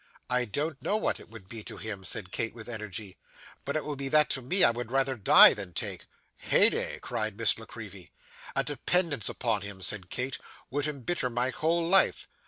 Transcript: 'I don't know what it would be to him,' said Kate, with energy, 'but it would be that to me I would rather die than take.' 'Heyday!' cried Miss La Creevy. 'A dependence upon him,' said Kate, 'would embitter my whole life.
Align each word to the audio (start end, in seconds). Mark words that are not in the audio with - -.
'I 0.31 0.45
don't 0.45 0.81
know 0.81 0.97
what 0.97 1.19
it 1.19 1.29
would 1.29 1.47
be 1.47 1.61
to 1.61 1.77
him,' 1.77 2.03
said 2.03 2.31
Kate, 2.31 2.55
with 2.55 2.67
energy, 2.67 3.17
'but 3.63 3.75
it 3.75 3.85
would 3.85 3.99
be 3.99 4.09
that 4.09 4.31
to 4.31 4.41
me 4.41 4.63
I 4.63 4.71
would 4.71 4.89
rather 4.89 5.15
die 5.15 5.53
than 5.53 5.73
take.' 5.73 6.07
'Heyday!' 6.37 6.97
cried 7.01 7.37
Miss 7.37 7.59
La 7.59 7.67
Creevy. 7.67 8.11
'A 8.55 8.63
dependence 8.63 9.29
upon 9.29 9.61
him,' 9.61 9.83
said 9.83 10.09
Kate, 10.09 10.39
'would 10.71 10.87
embitter 10.87 11.29
my 11.29 11.51
whole 11.51 11.87
life. 11.87 12.27